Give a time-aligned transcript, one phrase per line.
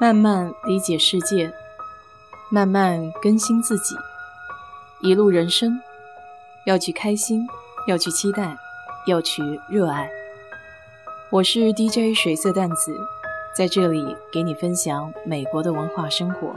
[0.00, 1.52] 慢慢理解世界，
[2.50, 3.94] 慢慢更新自己。
[5.02, 5.78] 一路人生，
[6.64, 7.46] 要去开心，
[7.86, 8.56] 要去期待，
[9.06, 10.10] 要去热爱。
[11.30, 12.96] 我是 DJ 水色淡子，
[13.54, 16.54] 在这里给你分享美国的文化生活。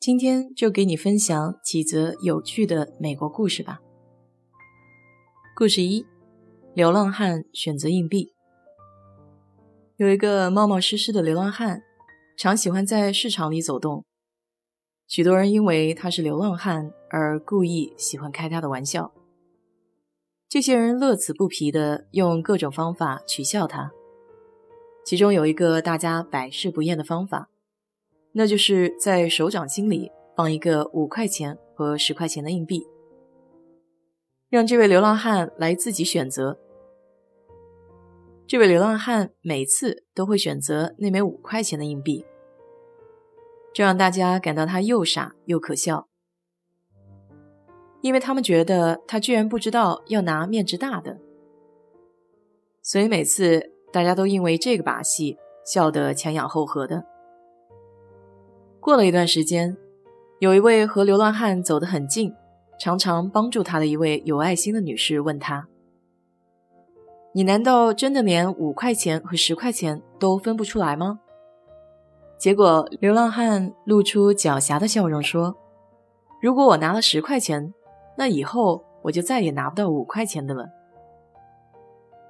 [0.00, 3.78] 今天就给你分享几则有趣的美国故事吧。
[5.54, 6.04] 故事一。
[6.74, 8.32] 流浪汉选择硬币。
[9.96, 11.84] 有一个冒冒失失的流浪汉，
[12.36, 14.04] 常喜欢在市场里走动。
[15.06, 19.12] 许多人因为他是流浪汉而故意喜欢开他的玩笑。
[20.48, 23.92] 这些人乐此不疲地用各种方法取笑他。
[25.04, 27.50] 其中有一个大家百试不厌的方法，
[28.32, 32.84] 那就是在手掌心里放一个五块钱和十块钱的硬币，
[34.48, 36.58] 让这位流浪汉来自己选择。
[38.46, 42.26] 这位流浪汉每次都会选择那枚五块钱的硬币，
[43.72, 46.08] 这让大家感到他又傻又可笑，
[48.02, 51.18] 因为他们觉得他居然不知道要拿面值大的，
[52.82, 57.06] 所以每次大家都因为这个把戏笑得前仰后合的。
[58.78, 59.74] 过了一段时间，
[60.38, 62.34] 有一位和流浪汉走得很近，
[62.78, 65.66] 常常帮助他的一位有爱心的女士问他。
[67.36, 71.18] 你难道真的连五块钱和十块钱都分不出来吗？
[72.38, 75.56] 结果流浪汉露出狡黠的笑容说
[76.40, 77.74] ：“如果我拿了十块钱，
[78.16, 80.68] 那以后我就再也拿不到五块钱的了。”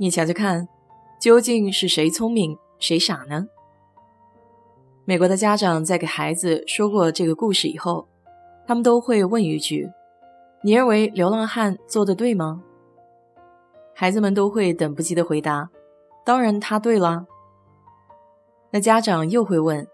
[0.00, 0.66] 你瞧瞧看，
[1.20, 3.48] 究竟是谁聪明谁傻呢？
[5.04, 8.08] 美国的家长在给孩子说过这个故事以后，
[8.66, 9.90] 他们都会问一句
[10.64, 12.62] ：“你认为流浪汉做的对吗？”
[13.98, 15.70] 孩子们都会等不及的回答
[16.22, 17.24] ：“当然，他对了。”
[18.70, 19.88] 那家长又会问：“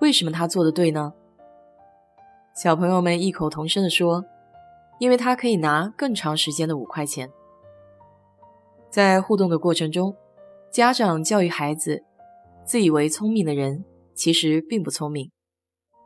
[0.00, 1.12] 为什么他做的对呢？”
[2.56, 4.24] 小朋友们异口同声地说
[4.98, 7.30] ：“因为他可以拿更长时间的五块钱。”
[8.88, 10.16] 在互动的过程中，
[10.72, 12.04] 家长教育孩子：
[12.64, 15.30] 自以为聪明的人其实并不聪明，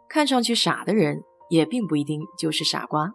[0.08, 3.12] 看上去傻的人也并不一定就是傻瓜。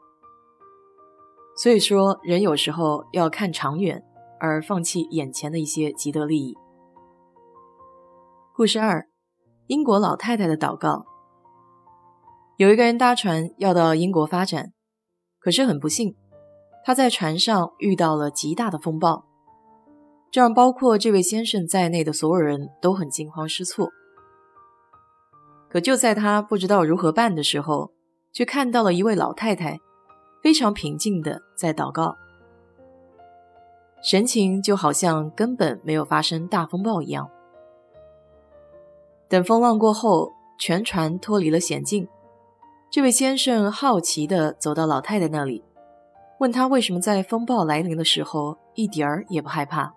[1.55, 4.03] 所以说，人有时候要看长远，
[4.39, 6.53] 而放弃眼前的一些既得利益。
[8.53, 9.07] 故事二：
[9.67, 11.05] 英国老太太的祷告。
[12.57, 14.73] 有一个人搭船要到英国发展，
[15.39, 16.15] 可是很不幸，
[16.83, 19.25] 他在船上遇到了极大的风暴，
[20.31, 23.89] 这让包括这位先生在内的所有人都很惊慌失措。
[25.69, 27.91] 可就在他不知道如何办的时候，
[28.33, 29.79] 却看到了一位老太太。
[30.45, 32.15] 非常平静的在祷告，
[34.03, 37.27] 神情就好像根本没有发生大风暴一样。
[39.27, 42.07] 等风浪过后，全船脱离了险境，
[42.91, 45.63] 这位先生好奇的走到老太太那里，
[46.37, 49.95] 问她为什么在风暴来临的时候一点儿也不害怕。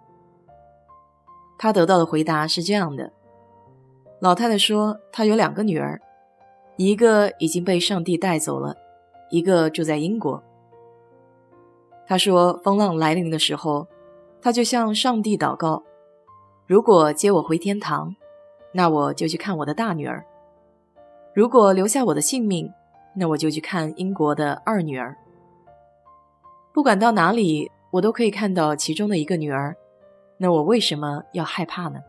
[1.59, 3.13] 他得到的回答是这样的：
[4.19, 6.01] 老太太说，她有两个女儿，
[6.79, 8.75] 一个已经被上帝带走了。
[9.31, 10.43] 一个住在英国。
[12.06, 13.87] 他说：“风浪来临的时候，
[14.41, 15.83] 他就向上帝祷告：
[16.66, 18.17] 如果接我回天堂，
[18.72, 20.25] 那我就去看我的大女儿；
[21.34, 22.72] 如果留下我的性命，
[23.15, 25.17] 那我就去看英国的二女儿。
[26.72, 29.77] 不管到哪里，我都可以看到其中的一个女儿。
[30.38, 32.00] 那我为什么要害怕呢？”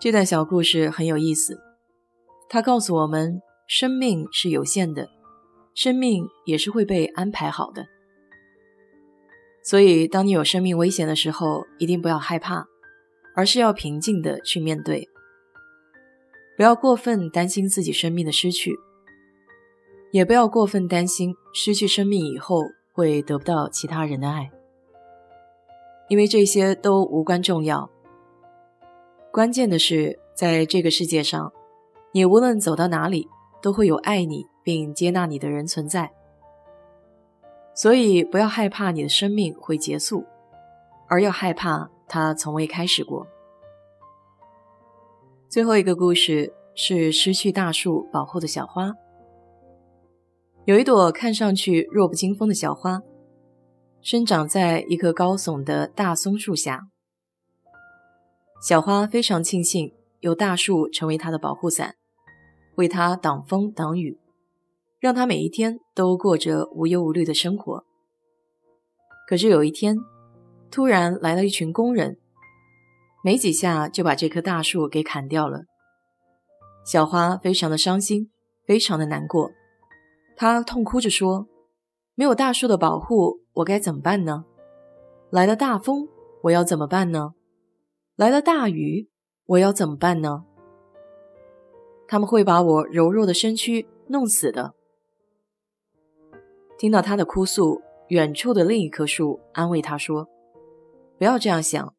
[0.00, 1.60] 这段小故事很有意思，
[2.48, 5.10] 它告诉我们：生命是有限的。
[5.80, 7.86] 生命也是会被安排好的，
[9.62, 12.66] 所以当你有生命危险的时候，一定不要害怕，
[13.34, 15.08] 而是要平静的去面对，
[16.54, 18.76] 不要过分担心自己生命的失去，
[20.10, 22.60] 也不要过分担心失去生命以后
[22.92, 24.50] 会得不到其他人的爱，
[26.10, 27.88] 因为这些都无关重要。
[29.32, 31.50] 关键的是，在这个世界上，
[32.12, 33.26] 你无论走到哪里，
[33.62, 34.44] 都会有爱你。
[34.70, 36.12] 并接纳你的人存在，
[37.74, 40.24] 所以不要害怕你的生命会结束，
[41.08, 43.26] 而要害怕它从未开始过。
[45.48, 48.94] 最后一个故事是失去大树保护的小花。
[50.66, 53.02] 有一朵看上去弱不禁风的小花，
[54.00, 56.86] 生长在一棵高耸的大松树下。
[58.62, 61.96] 小花非常庆幸有大树成为它的保护伞，
[62.76, 64.20] 为它挡风挡雨。
[65.00, 67.84] 让他每一天都过着无忧无虑的生活。
[69.26, 69.96] 可是有一天，
[70.70, 72.18] 突然来了一群工人，
[73.24, 75.62] 没几下就把这棵大树给砍掉了。
[76.84, 78.30] 小花非常的伤心，
[78.66, 79.50] 非常的难过，
[80.36, 81.46] 她痛哭着说
[82.14, 84.44] ：“没有大树的保护，我该怎么办呢？
[85.30, 86.08] 来了大风，
[86.42, 87.34] 我要怎么办呢？
[88.16, 89.08] 来了大雨，
[89.46, 90.44] 我要怎么办呢？
[92.06, 94.74] 他们会把我柔弱的身躯弄死的。”
[96.80, 100.26] 听到他的哭诉，远处的另一棵树安慰他说
[101.18, 101.94] ：“不要这样想，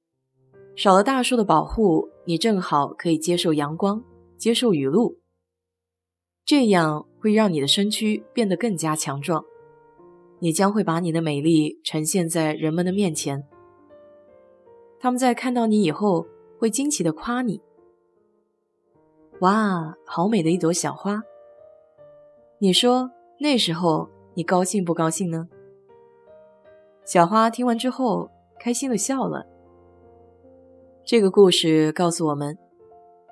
[0.76, 4.04] 少了大树的保护，你正好可以接受阳光。”
[4.40, 5.20] 接受雨露，
[6.44, 9.46] 这样会让你的身躯变得更加强壮。
[10.40, 13.48] 你将会把你的美丽呈现在人们的面前，
[15.00, 16.26] 他们在看到你以后
[16.58, 17.62] 会惊奇的夸你
[19.42, 21.22] ：“哇，好美的一朵小花！”
[22.58, 25.48] 你说那时候你高兴不高兴呢？
[27.06, 28.30] 小花听完之后
[28.60, 29.46] 开心的笑了。
[31.04, 32.58] 这个故事告诉我们。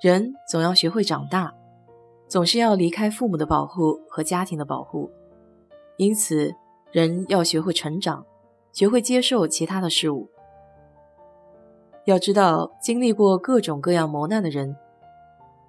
[0.02, 1.54] 人总要学会长大，
[2.26, 5.12] 总是要离开父母的保护和家庭的保护，
[5.98, 6.56] 因此
[6.94, 8.26] 人要学会成长，
[8.72, 10.30] 学会接受其他的事物。
[12.06, 14.74] 要知道，经历过各种各样磨难的人，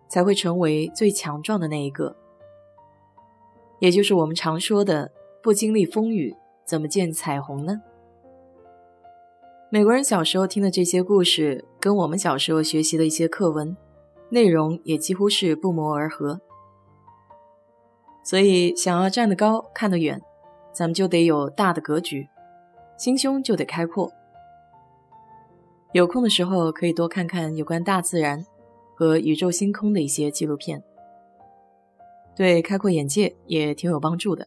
[0.06, 2.14] 才会成为最强壮的那一个。
[3.80, 5.10] 也就是我们常说的
[5.42, 6.34] “不经历风雨，
[6.64, 7.82] 怎么见彩虹呢？”
[9.70, 13.76] 美国人小时候听的这些故事，跟我们小时候学习的一些课文。
[14.32, 16.40] 内容也几乎是不谋而合，
[18.22, 20.22] 所以想要站得高、看得远，
[20.72, 22.28] 咱们就得有大的格局，
[22.96, 24.12] 心胸就得开阔。
[25.90, 28.46] 有空的时候可以多看看有关大自然
[28.94, 30.80] 和宇宙星空的一些纪录片，
[32.36, 34.46] 对开阔眼界也挺有帮助的。